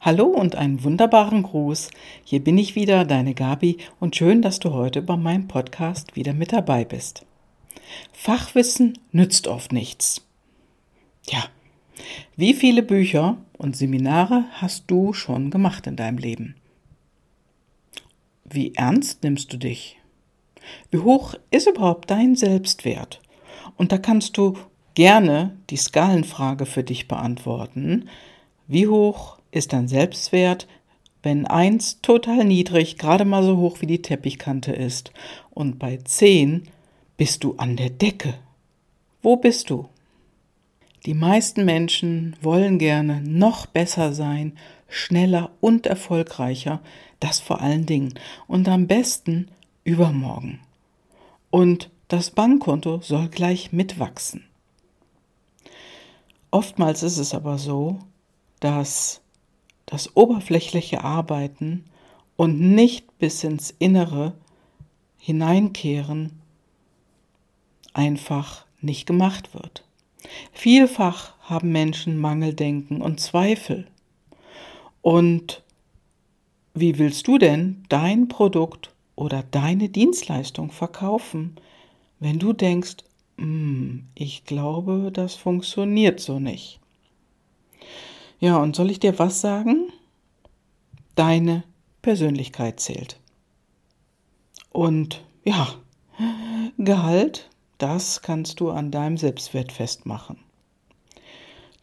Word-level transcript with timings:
Hallo 0.00 0.26
und 0.26 0.54
einen 0.54 0.84
wunderbaren 0.84 1.42
Gruß. 1.42 1.90
Hier 2.22 2.44
bin 2.44 2.58
ich 2.58 2.76
wieder, 2.76 3.04
deine 3.04 3.34
Gabi, 3.34 3.78
und 3.98 4.14
schön, 4.14 4.40
dass 4.40 4.60
du 4.60 4.72
heute 4.72 5.02
bei 5.02 5.16
meinem 5.16 5.48
Podcast 5.48 6.14
wieder 6.14 6.32
mit 6.32 6.52
dabei 6.52 6.84
bist. 6.84 7.24
Fachwissen 8.12 8.98
nützt 9.10 9.48
oft 9.48 9.72
nichts. 9.72 10.24
Ja, 11.28 11.44
wie 12.36 12.54
viele 12.54 12.82
Bücher 12.82 13.38
und 13.58 13.76
Seminare 13.76 14.44
hast 14.52 14.84
du 14.86 15.12
schon 15.12 15.50
gemacht 15.50 15.86
in 15.88 15.96
deinem 15.96 16.18
Leben? 16.18 16.54
Wie 18.44 18.74
ernst 18.74 19.24
nimmst 19.24 19.52
du 19.52 19.56
dich? 19.56 19.96
Wie 20.90 20.98
hoch 20.98 21.34
ist 21.50 21.66
überhaupt 21.66 22.10
dein 22.10 22.36
Selbstwert? 22.36 23.20
Und 23.76 23.90
da 23.90 23.98
kannst 23.98 24.36
du 24.36 24.56
gerne 24.94 25.56
die 25.70 25.76
Skalenfrage 25.76 26.66
für 26.66 26.84
dich 26.84 27.08
beantworten. 27.08 28.08
Wie 28.68 28.86
hoch 28.86 29.38
ist 29.56 29.72
dein 29.72 29.88
Selbstwert, 29.88 30.68
wenn 31.22 31.46
1 31.46 32.02
total 32.02 32.44
niedrig, 32.44 32.98
gerade 32.98 33.24
mal 33.24 33.42
so 33.42 33.56
hoch 33.56 33.80
wie 33.80 33.86
die 33.86 34.02
Teppichkante 34.02 34.72
ist 34.72 35.12
und 35.50 35.78
bei 35.78 35.96
10 35.96 36.68
bist 37.16 37.42
du 37.42 37.56
an 37.56 37.76
der 37.76 37.90
Decke. 37.90 38.34
Wo 39.22 39.36
bist 39.36 39.70
du? 39.70 39.88
Die 41.04 41.14
meisten 41.14 41.64
Menschen 41.64 42.36
wollen 42.42 42.78
gerne 42.78 43.22
noch 43.22 43.66
besser 43.66 44.12
sein, 44.12 44.56
schneller 44.88 45.50
und 45.60 45.86
erfolgreicher, 45.86 46.80
das 47.18 47.40
vor 47.40 47.60
allen 47.60 47.86
Dingen 47.86 48.14
und 48.46 48.68
am 48.68 48.86
besten 48.86 49.48
übermorgen. 49.84 50.60
Und 51.50 51.90
das 52.08 52.30
Bankkonto 52.30 53.00
soll 53.00 53.28
gleich 53.28 53.72
mitwachsen. 53.72 54.44
Oftmals 56.50 57.02
ist 57.02 57.18
es 57.18 57.34
aber 57.34 57.58
so, 57.58 57.98
dass 58.60 59.22
das 59.86 60.16
oberflächliche 60.16 61.04
Arbeiten 61.04 61.84
und 62.36 62.60
nicht 62.60 63.18
bis 63.18 63.44
ins 63.44 63.74
Innere 63.78 64.34
hineinkehren 65.18 66.32
einfach 67.94 68.66
nicht 68.80 69.06
gemacht 69.06 69.54
wird. 69.54 69.84
Vielfach 70.52 71.34
haben 71.40 71.72
Menschen 71.72 72.18
Mangeldenken 72.18 73.00
und 73.00 73.20
Zweifel. 73.20 73.86
Und 75.02 75.62
wie 76.74 76.98
willst 76.98 77.26
du 77.26 77.38
denn 77.38 77.84
dein 77.88 78.28
Produkt 78.28 78.92
oder 79.14 79.42
deine 79.50 79.88
Dienstleistung 79.88 80.72
verkaufen, 80.72 81.56
wenn 82.20 82.38
du 82.38 82.52
denkst, 82.52 82.96
hm, 83.38 84.04
ich 84.14 84.44
glaube, 84.44 85.10
das 85.12 85.34
funktioniert 85.34 86.20
so 86.20 86.38
nicht? 86.38 86.80
Ja, 88.38 88.58
und 88.58 88.76
soll 88.76 88.90
ich 88.90 89.00
dir 89.00 89.18
was 89.18 89.40
sagen? 89.40 89.92
Deine 91.14 91.64
Persönlichkeit 92.02 92.80
zählt. 92.80 93.18
Und 94.70 95.24
ja, 95.44 95.68
Gehalt, 96.78 97.48
das 97.78 98.20
kannst 98.20 98.60
du 98.60 98.70
an 98.70 98.90
deinem 98.90 99.16
Selbstwert 99.16 99.72
festmachen. 99.72 100.38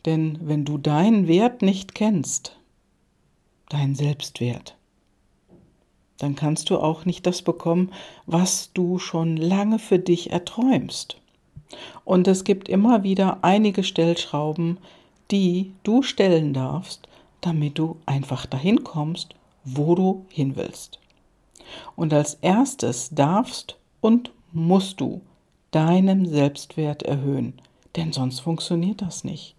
Denn 0.06 0.38
wenn 0.42 0.66
du 0.66 0.78
deinen 0.78 1.28
Wert 1.28 1.62
nicht 1.62 1.96
kennst, 1.96 2.58
deinen 3.70 3.96
Selbstwert, 3.96 4.76
dann 6.18 6.36
kannst 6.36 6.70
du 6.70 6.78
auch 6.78 7.06
nicht 7.06 7.26
das 7.26 7.42
bekommen, 7.42 7.92
was 8.26 8.72
du 8.74 9.00
schon 9.00 9.36
lange 9.38 9.80
für 9.80 10.00
dich 10.00 10.32
erträumst. 10.32 11.18
Und 12.06 12.28
es 12.28 12.44
gibt 12.44 12.70
immer 12.70 13.04
wieder 13.04 13.44
einige 13.44 13.84
Stellschrauben, 13.84 14.78
die 15.32 15.74
du 15.84 16.04
stellen 16.04 16.54
darfst, 16.54 17.08
damit 17.42 17.78
du 17.78 17.98
einfach 18.06 18.46
dahin 18.46 18.84
kommst, 18.84 19.36
wo 19.66 19.96
du 19.96 20.26
hin 20.30 20.56
willst. 20.56 21.00
Und 21.96 22.14
als 22.14 22.36
erstes 22.36 23.10
darfst 23.12 23.78
und 24.02 24.32
musst 24.52 25.02
du 25.02 25.22
deinen 25.72 26.28
Selbstwert 26.28 27.04
erhöhen, 27.04 27.54
denn 27.96 28.14
sonst 28.14 28.42
funktioniert 28.42 29.02
das 29.02 29.24
nicht. 29.24 29.56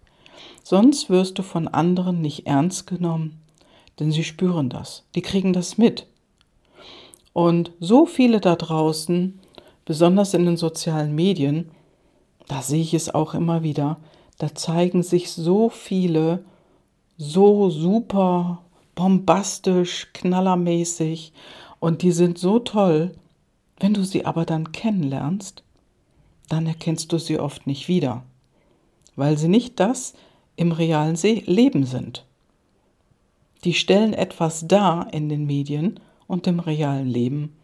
Sonst 0.63 1.09
wirst 1.09 1.37
du 1.37 1.43
von 1.43 1.67
anderen 1.67 2.21
nicht 2.21 2.47
ernst 2.47 2.87
genommen, 2.87 3.41
denn 3.99 4.11
sie 4.11 4.23
spüren 4.23 4.69
das, 4.69 5.03
die 5.15 5.21
kriegen 5.21 5.53
das 5.53 5.77
mit. 5.77 6.07
Und 7.33 7.71
so 7.79 8.05
viele 8.05 8.39
da 8.39 8.55
draußen, 8.55 9.39
besonders 9.83 10.33
in 10.33 10.45
den 10.45 10.57
sozialen 10.57 11.13
Medien, 11.13 11.69
da 12.47 12.61
sehe 12.61 12.81
ich 12.81 12.93
es 12.93 13.13
auch 13.13 13.33
immer 13.33 13.63
wieder, 13.63 13.97
da 14.37 14.53
zeigen 14.53 15.03
sich 15.03 15.31
so 15.31 15.69
viele 15.69 16.43
so 17.17 17.69
super 17.69 18.63
bombastisch, 18.95 20.07
knallermäßig 20.13 21.33
und 21.79 22.01
die 22.01 22.11
sind 22.11 22.37
so 22.37 22.59
toll. 22.59 23.11
Wenn 23.79 23.93
du 23.93 24.03
sie 24.03 24.25
aber 24.25 24.45
dann 24.45 24.71
kennenlernst, 24.71 25.63
dann 26.49 26.65
erkennst 26.65 27.11
du 27.11 27.17
sie 27.17 27.39
oft 27.39 27.67
nicht 27.67 27.87
wieder, 27.87 28.23
weil 29.15 29.37
sie 29.37 29.49
nicht 29.49 29.79
das 29.79 30.13
im 30.55 30.71
realen 30.71 31.15
Leben 31.15 31.85
sind. 31.85 32.25
Die 33.63 33.73
stellen 33.73 34.13
etwas 34.13 34.67
dar 34.67 35.13
in 35.13 35.27
den 35.27 35.45
Medien 35.45 35.99
und 36.27 36.47
im 36.47 36.59
realen 36.59 37.07
Leben 37.07 37.55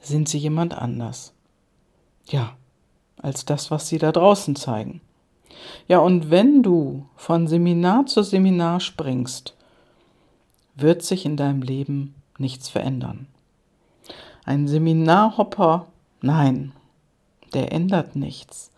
sind 0.00 0.28
sie 0.28 0.38
jemand 0.38 0.74
anders. 0.74 1.32
Ja, 2.28 2.56
als 3.16 3.44
das, 3.44 3.70
was 3.70 3.88
sie 3.88 3.98
da 3.98 4.12
draußen 4.12 4.54
zeigen. 4.54 5.00
Ja, 5.88 5.98
und 5.98 6.30
wenn 6.30 6.62
du 6.62 7.06
von 7.16 7.46
Seminar 7.46 8.06
zu 8.06 8.22
Seminar 8.22 8.80
springst, 8.80 9.54
wird 10.74 11.02
sich 11.02 11.24
in 11.24 11.36
deinem 11.36 11.62
Leben 11.62 12.14
nichts 12.38 12.68
verändern. 12.68 13.26
Ein 14.44 14.68
Seminarhopper, 14.68 15.86
nein, 16.20 16.72
der 17.54 17.72
ändert 17.72 18.14
nichts. 18.14 18.70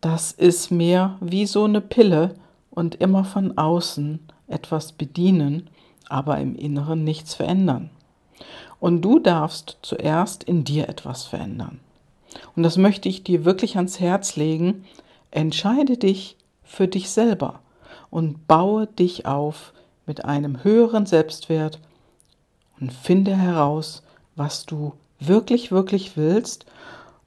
Das 0.00 0.32
ist 0.32 0.70
mehr 0.70 1.16
wie 1.20 1.46
so 1.46 1.64
eine 1.64 1.80
Pille 1.80 2.34
und 2.70 2.94
immer 2.94 3.24
von 3.24 3.58
außen 3.58 4.20
etwas 4.46 4.92
bedienen, 4.92 5.68
aber 6.08 6.38
im 6.38 6.54
Inneren 6.54 7.04
nichts 7.04 7.34
verändern. 7.34 7.90
Und 8.80 9.02
du 9.02 9.18
darfst 9.18 9.78
zuerst 9.82 10.44
in 10.44 10.64
dir 10.64 10.88
etwas 10.88 11.24
verändern. 11.24 11.80
Und 12.54 12.62
das 12.62 12.76
möchte 12.76 13.08
ich 13.08 13.24
dir 13.24 13.44
wirklich 13.44 13.76
ans 13.76 13.98
Herz 13.98 14.36
legen, 14.36 14.84
Entscheide 15.30 15.96
dich 15.96 16.36
für 16.62 16.88
dich 16.88 17.10
selber 17.10 17.60
und 18.10 18.46
baue 18.46 18.86
dich 18.86 19.26
auf 19.26 19.72
mit 20.06 20.24
einem 20.24 20.64
höheren 20.64 21.06
Selbstwert 21.06 21.80
und 22.80 22.92
finde 22.92 23.36
heraus, 23.36 24.02
was 24.36 24.66
du 24.66 24.94
wirklich, 25.20 25.70
wirklich 25.70 26.16
willst 26.16 26.66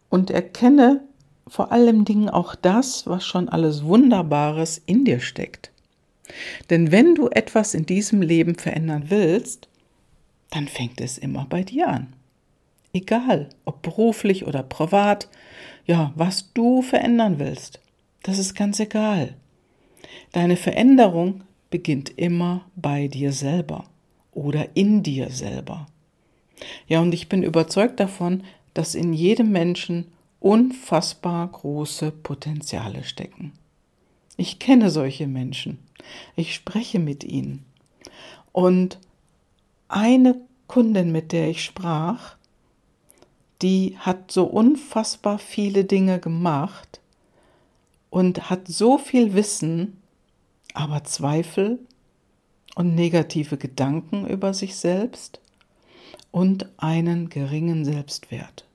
und 0.10 0.32
erkenne 0.32 1.02
vor 1.48 1.72
allem 1.72 2.06
Dingen 2.06 2.30
auch 2.30 2.56
das, 2.56 3.08
was 3.08 3.26
schon 3.26 3.50
alles 3.50 3.84
Wunderbares 3.84 4.82
in 4.86 5.06
dir 5.06 5.20
steckt. 5.20 5.72
Denn 6.70 6.92
wenn 6.92 7.16
du 7.16 7.28
etwas 7.28 7.74
in 7.74 7.86
diesem 7.86 8.22
Leben 8.22 8.56
verändern 8.56 9.06
willst, 9.10 9.68
dann 10.50 10.68
fängt 10.68 11.02
es 11.02 11.18
immer 11.18 11.46
bei 11.50 11.64
dir 11.64 11.90
an. 11.90 12.14
Egal, 12.94 13.50
ob 13.66 13.82
beruflich 13.82 14.46
oder 14.46 14.64
privat, 14.64 15.30
ja, 15.86 16.12
was 16.16 16.54
du 16.54 16.82
verändern 16.82 17.40
willst. 17.40 17.80
Das 18.24 18.38
ist 18.38 18.54
ganz 18.54 18.80
egal. 18.80 19.36
Deine 20.32 20.58
Veränderung 20.58 21.44
beginnt 21.70 22.18
immer 22.18 22.66
bei 22.76 23.08
dir 23.08 23.34
selber 23.34 23.86
oder 24.32 24.76
in 24.76 25.04
dir 25.04 25.30
selber. 25.30 25.88
Ja, 26.88 27.02
und 27.02 27.14
ich 27.14 27.30
bin 27.30 27.44
überzeugt 27.44 28.00
davon, 28.00 28.44
dass 28.74 28.96
in 28.96 29.14
jedem 29.14 29.52
Menschen 29.52 30.12
unfassbar 30.40 31.48
große 31.48 32.12
Potenziale 32.12 33.04
stecken. 33.04 33.54
Ich 34.38 34.60
kenne 34.60 34.90
solche 34.90 35.28
Menschen. 35.28 35.80
Ich 36.36 36.54
spreche 36.54 37.00
mit 37.00 37.24
ihnen. 37.24 37.66
Und 38.52 39.00
eine 39.88 40.40
Kundin, 40.68 41.12
mit 41.12 41.32
der 41.32 41.50
ich 41.50 41.64
sprach, 41.64 42.36
die 43.62 43.98
hat 44.00 44.32
so 44.32 44.46
unfassbar 44.46 45.38
viele 45.38 45.84
Dinge 45.84 46.20
gemacht, 46.20 47.01
und 48.12 48.52
hat 48.52 48.68
so 48.68 49.00
viel 49.00 49.34
Wissen, 49.34 49.98
aber 50.76 51.04
Zweifel 51.06 51.80
und 52.76 52.94
negative 52.94 53.58
Gedanken 53.58 54.28
über 54.28 54.54
sich 54.54 54.76
selbst 54.76 55.40
und 56.30 56.70
einen 56.78 57.30
geringen 57.30 57.84
Selbstwert. 57.84 58.66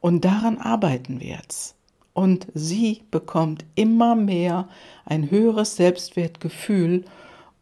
Und 0.00 0.24
daran 0.24 0.56
arbeiten 0.56 1.20
wir 1.20 1.36
jetzt. 1.36 1.74
Und 2.14 2.46
sie 2.54 3.02
bekommt 3.10 3.64
immer 3.74 4.14
mehr 4.14 4.68
ein 5.04 5.30
höheres 5.30 5.76
Selbstwertgefühl, 5.76 7.04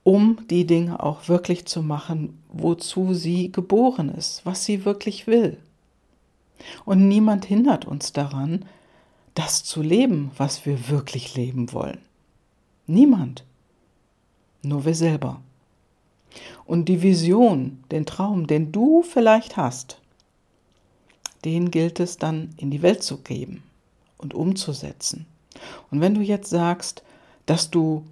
um 0.05 0.39
die 0.49 0.67
Dinge 0.67 1.03
auch 1.03 1.29
wirklich 1.29 1.67
zu 1.67 1.83
machen, 1.83 2.43
wozu 2.49 3.15
sie 3.15 3.53
geboren 3.53 4.09
ist, 4.09 4.45
was 4.45 4.65
sie 4.65 4.85
wirklich 4.85 5.27
will. 5.27 5.59
Und 6.85 7.09
niemand 7.09 7.45
hindert 7.45 7.85
uns 7.85 8.13
daran, 8.13 8.65
das 9.39 9.63
zu 9.63 9.83
leben, 9.83 10.33
was 10.37 10.67
wir 10.67 10.89
wirklich 10.89 11.37
leben 11.37 11.73
wollen. 11.73 12.01
Niemand. 12.89 13.45
Nur 14.63 14.85
wir 14.85 14.97
selber. 14.97 15.41
Und 16.65 16.87
die 16.87 17.03
Vision, 17.03 17.85
den 17.93 18.05
Traum, 18.05 18.49
den 18.49 18.73
du 18.73 19.03
vielleicht 19.03 19.57
hast, 19.57 20.01
den 21.45 21.71
gilt 21.71 22.01
es 22.01 22.17
dann 22.17 22.53
in 22.57 22.73
die 22.73 22.83
Welt 22.83 23.05
zu 23.05 23.19
geben 23.19 23.63
und 24.17 24.35
umzusetzen. 24.35 25.27
Und 25.93 26.01
wenn 26.01 26.15
du 26.15 26.21
jetzt 26.21 26.51
sagst, 26.51 27.05
dass 27.47 27.71
du, 27.71 28.03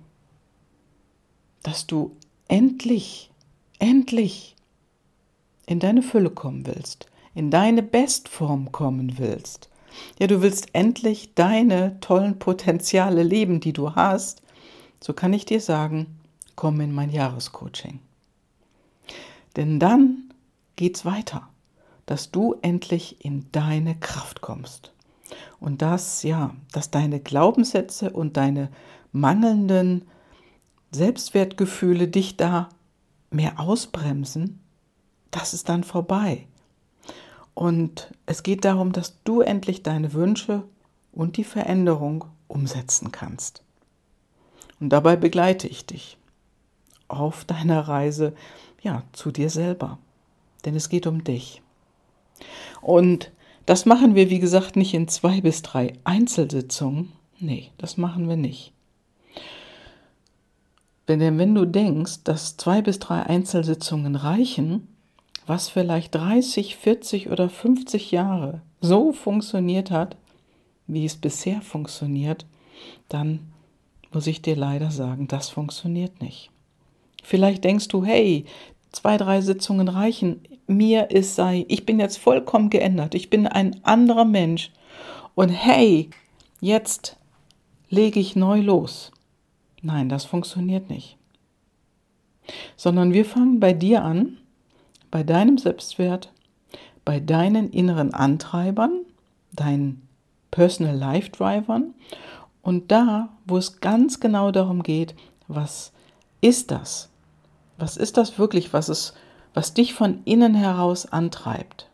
dass 1.65 1.89
du 1.89 2.15
endlich, 2.47 3.31
endlich 3.81 4.55
in 5.67 5.81
deine 5.81 6.03
Fülle 6.03 6.31
kommen 6.31 6.67
willst, 6.69 7.07
in 7.35 7.51
deine 7.51 7.83
Bestform 7.83 8.71
kommen 8.71 9.19
willst, 9.19 9.69
ja, 10.19 10.27
du 10.27 10.43
willst 10.43 10.75
endlich 10.75 11.35
deine 11.35 12.01
tollen 12.01 12.39
Potenziale 12.39 13.23
leben, 13.23 13.61
die 13.61 13.73
du 13.73 13.95
hast, 13.95 14.43
so 15.03 15.13
kann 15.13 15.33
ich 15.33 15.45
dir 15.45 15.61
sagen, 15.61 16.19
komm 16.55 16.81
in 16.81 16.93
mein 16.93 17.11
Jahrescoaching. 17.11 18.01
Denn 19.57 19.79
dann 19.79 20.33
geht's 20.77 21.05
weiter, 21.05 21.49
dass 22.07 22.31
du 22.31 22.55
endlich 22.63 23.25
in 23.25 23.47
deine 23.53 23.95
Kraft 23.97 24.41
kommst. 24.41 24.93
Und 25.61 25.83
das, 25.83 26.23
ja, 26.23 26.55
dass 26.73 26.91
deine 26.91 27.21
Glaubenssätze 27.21 28.11
und 28.11 28.37
deine 28.37 28.71
mangelnden 29.13 30.03
Selbstwertgefühle 30.93 32.09
dich 32.09 32.37
da 32.37 32.69
mehr 33.31 33.59
ausbremsen, 33.59 34.61
das 35.31 35.53
ist 35.53 35.69
dann 35.69 35.85
vorbei. 35.85 36.47
Und 37.57 38.13
es 38.27 38.43
geht 38.43 38.67
darum, 38.67 38.93
dass 38.93 39.17
du 39.25 39.41
endlich 39.41 39.83
deine 39.83 40.13
Wünsche 40.13 40.63
und 41.11 41.39
die 41.39 41.45
Veränderung 41.45 42.27
umsetzen 42.49 43.13
kannst. 43.13 43.63
Und 44.79 44.91
dabei 44.91 45.17
begleite 45.17 45.67
ich 45.67 45.87
dich 45.87 46.19
auf 47.09 47.47
deiner 47.47 47.89
Reise 47.89 48.35
ja, 48.83 49.05
zu 49.13 49.31
dir 49.31 49.49
selber. 49.49 49.97
Denn 50.67 50.75
es 50.75 50.91
geht 50.91 51.07
um 51.07 51.25
dich. 51.25 51.63
Und 52.83 53.33
das 53.65 53.87
machen 53.87 54.15
wir, 54.15 54.29
wie 54.29 54.39
gesagt, 54.39 54.77
nicht 54.77 54.93
in 54.93 55.09
zwei 55.09 55.41
bis 55.41 55.63
drei 55.63 55.95
Einzelsitzungen. 56.05 57.13
Nee, 57.39 57.71
das 57.79 57.97
machen 57.97 58.29
wir 58.29 58.37
nicht. 58.37 58.75
Denn 61.09 61.39
wenn 61.39 61.55
du 61.55 61.65
denkst, 61.65 62.23
dass 62.25 62.59
zwei 62.59 62.83
bis 62.83 62.99
drei 62.99 63.23
Einzelsitzungen 63.23 64.15
reichen, 64.15 64.89
was 65.47 65.69
vielleicht 65.69 66.15
30, 66.15 66.77
40 66.77 67.31
oder 67.31 67.49
50 67.49 68.11
Jahre 68.11 68.63
so 68.81 69.13
funktioniert 69.13 69.91
hat, 69.91 70.17
wie 70.87 71.05
es 71.05 71.17
bisher 71.17 71.63
funktioniert, 71.63 72.47
dann 73.09 73.41
muss 74.13 74.27
ich 74.27 74.43
dir 74.43 74.57
leider 74.57 74.91
sagen, 74.91 75.29
das 75.29 75.49
funktioniert 75.49 76.21
nicht. 76.21 76.51
Vielleicht 77.23 77.65
denkst 77.65 77.89
du, 77.89 78.05
hey, 78.05 78.45
zwei, 78.93 79.17
drei 79.17 79.41
Sitzungen 79.41 79.89
reichen. 79.89 80.41
Mir 80.67 81.11
ist 81.11 81.35
sei, 81.35 81.65
ich 81.69 81.87
bin 81.87 82.01
jetzt 82.01 82.19
vollkommen 82.19 82.71
geändert. 82.71 83.15
Ich 83.15 83.31
bin 83.31 83.47
ein 83.47 83.83
anderer 83.85 84.25
Mensch. 84.25 84.73
Und 85.35 85.51
hey, 85.51 86.09
jetzt 86.61 87.17
lege 87.89 88.21
ich 88.21 88.37
neu 88.37 88.61
los. 88.61 89.13
Nein, 89.83 90.09
das 90.09 90.25
funktioniert 90.25 90.89
nicht. 90.89 91.17
Sondern 92.77 93.13
wir 93.13 93.25
fangen 93.25 93.61
bei 93.61 93.73
dir 93.73 94.03
an, 94.03 94.39
bei 95.17 95.23
deinem 95.23 95.57
Selbstwert, 95.57 96.31
bei 97.07 97.21
deinen 97.21 97.71
inneren 97.71 98.13
Antreibern, 98.13 99.01
deinen 99.51 100.07
Personal 100.51 100.95
Life 100.95 101.31
Drivern 101.31 101.95
und 102.61 102.93
da, 102.93 103.31
wo 103.47 103.57
es 103.57 103.81
ganz 103.81 104.21
genau 104.21 104.51
darum 104.51 104.83
geht, 104.83 105.15
was 105.49 105.93
ist 106.43 106.71
das? 106.71 107.09
Was 107.79 107.97
ist 107.97 108.19
das 108.19 108.39
wirklich, 108.39 108.75
was, 108.75 108.91
es, 108.91 109.15
was 109.55 109.73
dich 109.73 109.95
von 109.95 110.21
innen 110.27 110.55
heraus 110.55 111.07
antreibt? 111.07 111.89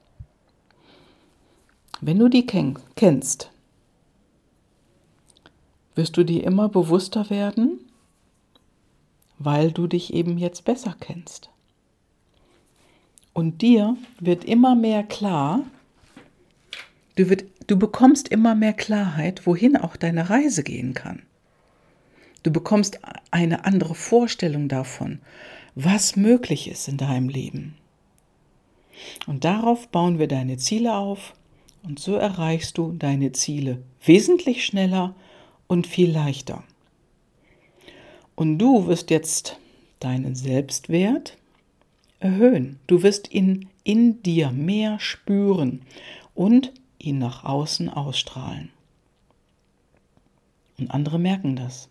Wenn 2.00 2.18
du 2.18 2.28
die 2.28 2.44
kennst, 2.44 3.52
wirst 5.94 6.16
du 6.16 6.24
dir 6.24 6.42
immer 6.42 6.68
bewusster 6.68 7.30
werden, 7.30 7.88
weil 9.38 9.70
du 9.70 9.86
dich 9.86 10.12
eben 10.12 10.38
jetzt 10.38 10.64
besser 10.64 10.96
kennst. 10.98 11.51
Und 13.32 13.62
dir 13.62 13.96
wird 14.20 14.44
immer 14.44 14.74
mehr 14.74 15.02
klar, 15.02 15.64
du, 17.16 17.30
wird, 17.30 17.44
du 17.66 17.78
bekommst 17.78 18.28
immer 18.28 18.54
mehr 18.54 18.72
Klarheit, 18.72 19.46
wohin 19.46 19.76
auch 19.76 19.96
deine 19.96 20.28
Reise 20.28 20.62
gehen 20.62 20.94
kann. 20.94 21.22
Du 22.42 22.50
bekommst 22.50 22.98
eine 23.30 23.64
andere 23.64 23.94
Vorstellung 23.94 24.68
davon, 24.68 25.20
was 25.74 26.16
möglich 26.16 26.68
ist 26.68 26.88
in 26.88 26.96
deinem 26.96 27.28
Leben. 27.28 27.76
Und 29.26 29.44
darauf 29.44 29.88
bauen 29.88 30.18
wir 30.18 30.28
deine 30.28 30.56
Ziele 30.58 30.94
auf 30.94 31.34
und 31.82 31.98
so 31.98 32.14
erreichst 32.14 32.78
du 32.78 32.92
deine 32.92 33.32
Ziele 33.32 33.82
wesentlich 34.04 34.64
schneller 34.64 35.14
und 35.66 35.86
viel 35.86 36.10
leichter. 36.10 36.62
Und 38.34 38.58
du 38.58 38.86
wirst 38.86 39.10
jetzt 39.10 39.58
deinen 40.00 40.34
Selbstwert 40.34 41.38
erhöhen. 42.22 42.78
Du 42.86 43.02
wirst 43.02 43.32
ihn 43.32 43.68
in 43.84 44.22
dir 44.22 44.50
mehr 44.52 45.00
spüren 45.00 45.82
und 46.34 46.72
ihn 46.98 47.18
nach 47.18 47.44
außen 47.44 47.88
ausstrahlen. 47.88 48.70
Und 50.78 50.90
andere 50.90 51.18
merken 51.18 51.56
das. 51.56 51.88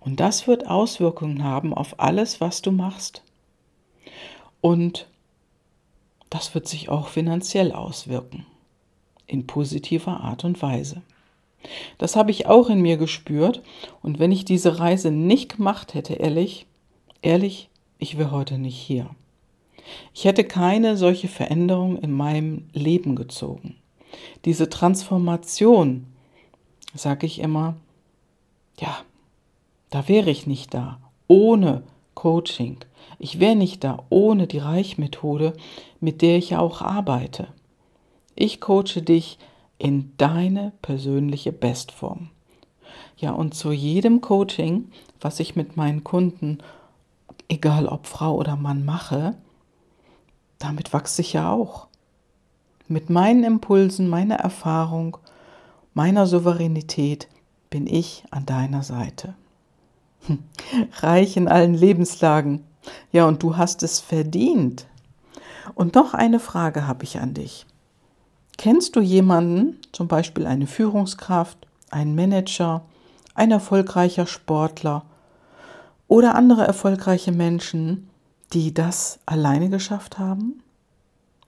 Und 0.00 0.20
das 0.20 0.46
wird 0.46 0.66
Auswirkungen 0.66 1.44
haben 1.44 1.74
auf 1.74 2.00
alles, 2.00 2.40
was 2.40 2.62
du 2.62 2.72
machst. 2.72 3.22
Und 4.60 5.08
das 6.30 6.54
wird 6.54 6.66
sich 6.66 6.88
auch 6.88 7.08
finanziell 7.08 7.72
auswirken. 7.72 8.46
In 9.26 9.46
positiver 9.46 10.20
Art 10.20 10.44
und 10.44 10.60
Weise. 10.62 11.02
Das 11.98 12.16
habe 12.16 12.30
ich 12.30 12.46
auch 12.46 12.70
in 12.70 12.80
mir 12.80 12.96
gespürt. 12.96 13.62
Und 14.00 14.18
wenn 14.18 14.32
ich 14.32 14.44
diese 14.44 14.78
Reise 14.78 15.10
nicht 15.10 15.56
gemacht 15.56 15.94
hätte, 15.94 16.14
ehrlich, 16.14 16.66
ehrlich, 17.22 17.68
ich 18.02 18.18
wäre 18.18 18.32
heute 18.32 18.58
nicht 18.58 18.76
hier. 18.76 19.08
Ich 20.12 20.24
hätte 20.24 20.42
keine 20.42 20.96
solche 20.96 21.28
Veränderung 21.28 21.98
in 21.98 22.10
meinem 22.10 22.68
Leben 22.72 23.14
gezogen. 23.14 23.76
Diese 24.44 24.68
Transformation, 24.68 26.06
sage 26.94 27.26
ich 27.26 27.38
immer, 27.38 27.76
ja, 28.78 28.96
da 29.90 30.08
wäre 30.08 30.30
ich 30.30 30.48
nicht 30.48 30.74
da 30.74 30.98
ohne 31.28 31.84
Coaching. 32.14 32.78
Ich 33.20 33.38
wäre 33.38 33.54
nicht 33.54 33.84
da 33.84 34.04
ohne 34.10 34.48
die 34.48 34.58
Reichmethode, 34.58 35.52
mit 36.00 36.22
der 36.22 36.38
ich 36.38 36.50
ja 36.50 36.58
auch 36.58 36.82
arbeite. 36.82 37.48
Ich 38.34 38.60
coache 38.60 39.00
dich 39.00 39.38
in 39.78 40.12
deine 40.16 40.72
persönliche 40.82 41.52
Bestform. 41.52 42.30
Ja, 43.16 43.30
und 43.30 43.54
zu 43.54 43.70
jedem 43.70 44.20
Coaching, 44.20 44.90
was 45.20 45.38
ich 45.38 45.54
mit 45.54 45.76
meinen 45.76 46.02
Kunden, 46.02 46.58
egal 47.52 47.86
ob 47.86 48.06
Frau 48.06 48.34
oder 48.34 48.56
Mann, 48.56 48.84
mache, 48.84 49.34
damit 50.58 50.94
wachse 50.94 51.20
ich 51.20 51.34
ja 51.34 51.52
auch. 51.52 51.88
Mit 52.88 53.10
meinen 53.10 53.44
Impulsen, 53.44 54.08
meiner 54.08 54.36
Erfahrung, 54.36 55.18
meiner 55.92 56.26
Souveränität 56.26 57.28
bin 57.68 57.86
ich 57.86 58.24
an 58.30 58.46
deiner 58.46 58.82
Seite. 58.82 59.34
Reich 61.00 61.36
in 61.36 61.46
allen 61.46 61.74
Lebenslagen. 61.74 62.64
Ja, 63.12 63.26
und 63.26 63.42
du 63.42 63.56
hast 63.56 63.82
es 63.82 64.00
verdient. 64.00 64.86
Und 65.74 65.94
noch 65.94 66.14
eine 66.14 66.40
Frage 66.40 66.86
habe 66.86 67.04
ich 67.04 67.18
an 67.18 67.34
dich. 67.34 67.66
Kennst 68.56 68.96
du 68.96 69.00
jemanden, 69.00 69.78
zum 69.92 70.08
Beispiel 70.08 70.46
eine 70.46 70.66
Führungskraft, 70.66 71.66
einen 71.90 72.14
Manager, 72.14 72.84
ein 73.34 73.50
erfolgreicher 73.50 74.26
Sportler 74.26 75.04
oder 76.12 76.34
andere 76.34 76.66
erfolgreiche 76.66 77.32
Menschen, 77.32 78.10
die 78.52 78.74
das 78.74 79.18
alleine 79.24 79.70
geschafft 79.70 80.18
haben? 80.18 80.62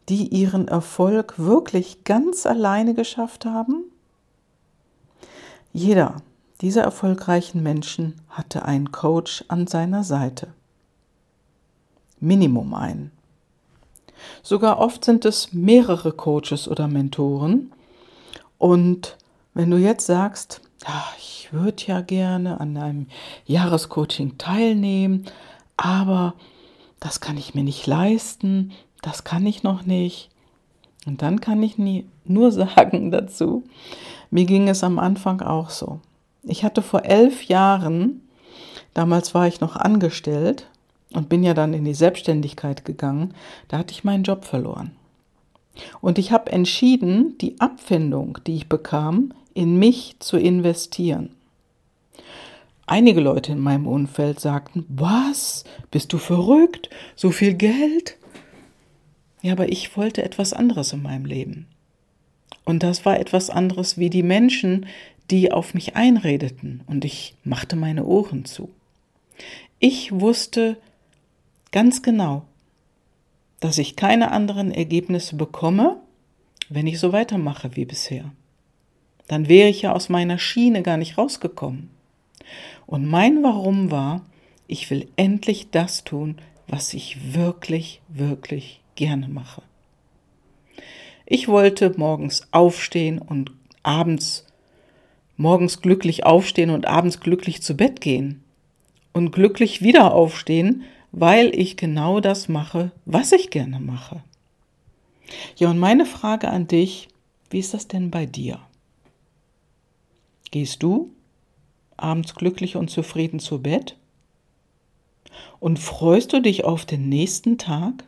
Die 0.08 0.28
ihren 0.28 0.68
Erfolg 0.68 1.38
wirklich 1.38 2.04
ganz 2.04 2.46
alleine 2.46 2.94
geschafft 2.94 3.44
haben? 3.44 3.84
Jeder 5.74 6.16
dieser 6.62 6.80
erfolgreichen 6.80 7.62
Menschen 7.62 8.14
hatte 8.30 8.64
einen 8.64 8.90
Coach 8.90 9.44
an 9.48 9.66
seiner 9.66 10.02
Seite. 10.02 10.54
Minimum 12.18 12.72
einen. 12.72 13.10
Sogar 14.42 14.78
oft 14.78 15.04
sind 15.04 15.26
es 15.26 15.52
mehrere 15.52 16.12
Coaches 16.12 16.68
oder 16.68 16.88
Mentoren. 16.88 17.70
Und 18.56 19.18
wenn 19.52 19.70
du 19.70 19.76
jetzt 19.76 20.06
sagst, 20.06 20.62
ja, 20.86 21.04
ich 21.18 21.52
würde 21.52 21.82
ja 21.86 22.00
gerne 22.00 22.60
an 22.60 22.76
einem 22.76 23.06
Jahrescoaching 23.46 24.38
teilnehmen, 24.38 25.24
aber 25.76 26.34
das 27.00 27.20
kann 27.20 27.36
ich 27.36 27.54
mir 27.54 27.64
nicht 27.64 27.86
leisten, 27.86 28.72
das 29.02 29.24
kann 29.24 29.46
ich 29.46 29.62
noch 29.62 29.84
nicht. 29.84 30.30
Und 31.06 31.22
dann 31.22 31.40
kann 31.40 31.62
ich 31.62 31.78
nie, 31.78 32.06
nur 32.24 32.52
sagen 32.52 33.10
dazu, 33.10 33.64
mir 34.30 34.44
ging 34.44 34.68
es 34.68 34.84
am 34.84 34.98
Anfang 34.98 35.40
auch 35.40 35.70
so. 35.70 36.00
Ich 36.42 36.64
hatte 36.64 36.82
vor 36.82 37.04
elf 37.04 37.44
Jahren, 37.44 38.22
damals 38.92 39.34
war 39.34 39.46
ich 39.46 39.60
noch 39.60 39.76
angestellt, 39.76 40.66
und 41.14 41.28
bin 41.28 41.44
ja 41.44 41.54
dann 41.54 41.74
in 41.74 41.84
die 41.84 41.94
Selbstständigkeit 41.94 42.84
gegangen, 42.84 43.34
da 43.68 43.78
hatte 43.78 43.92
ich 43.92 44.02
meinen 44.02 44.24
Job 44.24 44.44
verloren. 44.44 44.90
Und 46.00 46.18
ich 46.18 46.32
habe 46.32 46.50
entschieden, 46.52 47.38
die 47.38 47.60
Abfindung, 47.60 48.38
die 48.46 48.56
ich 48.56 48.68
bekam, 48.68 49.32
in 49.54 49.78
mich 49.78 50.16
zu 50.18 50.36
investieren. 50.36 51.30
Einige 52.86 53.20
Leute 53.20 53.52
in 53.52 53.60
meinem 53.60 53.86
Umfeld 53.86 54.40
sagten, 54.40 54.84
was? 54.88 55.64
Bist 55.90 56.12
du 56.12 56.18
verrückt? 56.18 56.90
So 57.16 57.30
viel 57.30 57.54
Geld? 57.54 58.18
Ja, 59.40 59.52
aber 59.52 59.70
ich 59.70 59.96
wollte 59.96 60.22
etwas 60.22 60.52
anderes 60.52 60.92
in 60.92 61.02
meinem 61.02 61.24
Leben. 61.24 61.66
Und 62.64 62.82
das 62.82 63.04
war 63.06 63.18
etwas 63.18 63.50
anderes 63.50 63.98
wie 63.98 64.10
die 64.10 64.22
Menschen, 64.22 64.86
die 65.30 65.52
auf 65.52 65.72
mich 65.74 65.96
einredeten. 65.96 66.82
Und 66.86 67.04
ich 67.04 67.34
machte 67.44 67.76
meine 67.76 68.04
Ohren 68.04 68.44
zu. 68.44 68.70
Ich 69.78 70.12
wusste 70.12 70.76
ganz 71.72 72.02
genau, 72.02 72.44
dass 73.60 73.78
ich 73.78 73.96
keine 73.96 74.30
anderen 74.30 74.70
Ergebnisse 74.70 75.36
bekomme, 75.36 76.00
wenn 76.68 76.86
ich 76.86 76.98
so 76.98 77.12
weitermache 77.12 77.76
wie 77.76 77.84
bisher. 77.84 78.32
Dann 79.28 79.48
wäre 79.48 79.68
ich 79.68 79.82
ja 79.82 79.92
aus 79.92 80.08
meiner 80.08 80.38
Schiene 80.38 80.82
gar 80.82 80.96
nicht 80.96 81.18
rausgekommen. 81.18 81.90
Und 82.86 83.06
mein 83.06 83.42
Warum 83.42 83.90
war, 83.90 84.22
ich 84.66 84.90
will 84.90 85.08
endlich 85.16 85.70
das 85.70 86.04
tun, 86.04 86.36
was 86.66 86.94
ich 86.94 87.34
wirklich, 87.34 88.00
wirklich 88.08 88.80
gerne 88.94 89.28
mache. 89.28 89.62
Ich 91.26 91.48
wollte 91.48 91.94
morgens 91.96 92.46
aufstehen 92.52 93.18
und 93.18 93.50
abends, 93.82 94.46
morgens 95.36 95.80
glücklich 95.80 96.26
aufstehen 96.26 96.70
und 96.70 96.86
abends 96.86 97.20
glücklich 97.20 97.62
zu 97.62 97.76
Bett 97.76 98.00
gehen 98.00 98.42
und 99.12 99.32
glücklich 99.32 99.80
wieder 99.80 100.12
aufstehen, 100.12 100.84
weil 101.12 101.54
ich 101.58 101.76
genau 101.76 102.20
das 102.20 102.48
mache, 102.48 102.90
was 103.06 103.32
ich 103.32 103.50
gerne 103.50 103.80
mache. 103.80 104.22
Ja, 105.56 105.70
und 105.70 105.78
meine 105.78 106.04
Frage 106.06 106.48
an 106.48 106.66
dich, 106.66 107.08
wie 107.50 107.60
ist 107.60 107.72
das 107.72 107.88
denn 107.88 108.10
bei 108.10 108.26
dir? 108.26 108.60
Gehst 110.54 110.84
du 110.84 111.10
abends 111.96 112.36
glücklich 112.36 112.76
und 112.76 112.88
zufrieden 112.88 113.40
zu 113.40 113.60
Bett? 113.60 113.96
Und 115.58 115.80
freust 115.80 116.32
du 116.32 116.40
dich 116.40 116.62
auf 116.62 116.86
den 116.86 117.08
nächsten 117.08 117.58
Tag? 117.58 118.04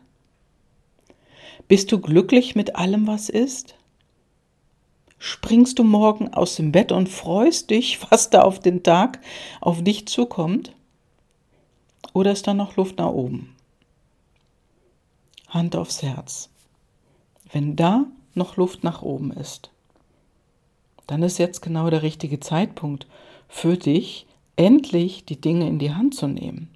Bist 1.67 1.91
du 1.91 1.99
glücklich 1.99 2.55
mit 2.55 2.77
allem, 2.77 3.05
was 3.05 3.27
ist? 3.27 3.75
Springst 5.17 5.77
du 5.77 5.83
morgen 5.83 6.33
aus 6.33 6.55
dem 6.55 6.71
Bett 6.71 6.93
und 6.93 7.09
freust 7.09 7.69
dich, 7.69 7.99
was 8.11 8.29
da 8.29 8.43
auf 8.43 8.59
den 8.59 8.81
Tag 8.81 9.19
auf 9.59 9.83
dich 9.83 10.07
zukommt? 10.07 10.73
Oder 12.13 12.31
ist 12.31 12.47
da 12.47 12.53
noch 12.53 12.77
Luft 12.77 12.97
nach 12.97 13.11
oben? 13.11 13.57
Hand 15.49 15.75
aufs 15.75 16.01
Herz. 16.01 16.47
Wenn 17.51 17.75
da 17.75 18.05
noch 18.35 18.55
Luft 18.55 18.85
nach 18.85 19.01
oben 19.01 19.33
ist, 19.33 19.69
dann 21.07 21.23
ist 21.23 21.37
jetzt 21.37 21.61
genau 21.61 21.89
der 21.89 22.03
richtige 22.03 22.39
Zeitpunkt 22.39 23.07
für 23.47 23.77
dich, 23.77 24.27
endlich 24.57 25.25
die 25.25 25.39
Dinge 25.39 25.67
in 25.67 25.79
die 25.79 25.93
Hand 25.93 26.15
zu 26.15 26.27
nehmen. 26.27 26.69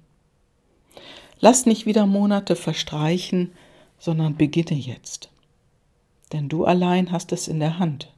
Lass 1.40 1.66
nicht 1.66 1.86
wieder 1.86 2.06
Monate 2.06 2.56
verstreichen, 2.56 3.52
sondern 3.98 4.36
beginne 4.36 4.78
jetzt. 4.78 5.30
Denn 6.32 6.48
du 6.48 6.64
allein 6.64 7.12
hast 7.12 7.32
es 7.32 7.48
in 7.48 7.60
der 7.60 7.78
Hand. 7.78 8.12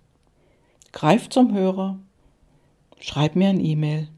Greif 0.93 1.29
zum 1.29 1.53
Hörer, 1.53 1.99
schreib 3.01 3.35
mir 3.35 3.49
ein 3.49 3.65
E-Mail. 3.65 4.09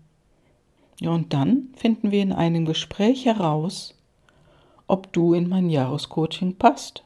Ja, 1.01 1.11
und 1.11 1.33
dann 1.33 1.69
finden 1.77 2.11
wir 2.11 2.23
in 2.23 2.33
einem 2.33 2.67
Gespräch 2.67 3.25
heraus, 3.25 3.95
ob 4.87 5.13
du 5.13 5.35
in 5.35 5.49
mein 5.49 5.71
Jahrescoaching 5.71 6.57
passt. 6.57 7.05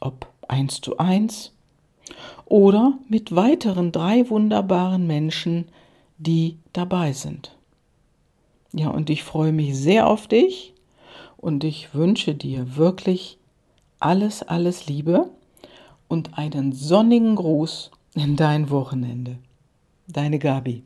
Ob 0.00 0.26
eins 0.48 0.80
zu 0.80 0.98
eins 0.98 1.52
oder 2.52 2.98
mit 3.08 3.34
weiteren 3.34 3.92
drei 3.92 4.28
wunderbaren 4.28 5.06
Menschen, 5.06 5.68
die 6.18 6.58
dabei 6.74 7.14
sind. 7.14 7.56
Ja, 8.74 8.90
und 8.90 9.08
ich 9.08 9.22
freue 9.22 9.52
mich 9.52 9.74
sehr 9.74 10.06
auf 10.06 10.26
dich 10.26 10.74
und 11.38 11.64
ich 11.64 11.94
wünsche 11.94 12.34
dir 12.34 12.76
wirklich 12.76 13.38
alles, 14.00 14.42
alles 14.42 14.86
Liebe 14.86 15.30
und 16.08 16.36
einen 16.36 16.72
sonnigen 16.72 17.36
Gruß 17.36 17.90
in 18.16 18.36
dein 18.36 18.68
Wochenende. 18.68 19.38
Deine 20.06 20.38
Gabi. 20.38 20.82